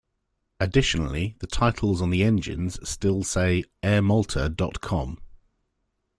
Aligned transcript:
Additionally, 0.59 1.35
the 1.41 1.45
titles 1.45 2.01
on 2.01 2.09
the 2.09 2.23
engines 2.23 2.79
still 2.89 3.21
say 3.23 3.63
"airmalta 3.83 4.49
dot 4.55 4.81
com". 4.81 5.19